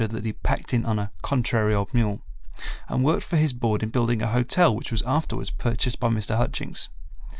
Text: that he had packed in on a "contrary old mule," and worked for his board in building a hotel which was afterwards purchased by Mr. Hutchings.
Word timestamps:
that 0.09 0.23
he 0.25 0.29
had 0.29 0.41
packed 0.41 0.73
in 0.73 0.83
on 0.83 0.97
a 0.97 1.11
"contrary 1.21 1.75
old 1.75 1.93
mule," 1.93 2.21
and 2.89 3.03
worked 3.03 3.21
for 3.21 3.37
his 3.37 3.53
board 3.53 3.83
in 3.83 3.89
building 3.89 4.23
a 4.23 4.27
hotel 4.31 4.75
which 4.75 4.91
was 4.91 5.03
afterwards 5.03 5.51
purchased 5.51 5.99
by 5.99 6.09
Mr. 6.09 6.35
Hutchings. 6.35 6.89